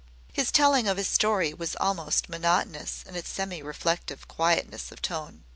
His 0.33 0.51
telling 0.51 0.87
of 0.87 0.97
his 0.97 1.07
story 1.07 1.53
was 1.53 1.75
almost 1.75 2.27
monotonous 2.27 3.03
in 3.07 3.15
its 3.15 3.29
semi 3.29 3.61
reflective 3.61 4.27
quietness 4.27 4.91
of 4.91 4.99
tone. 4.99 5.43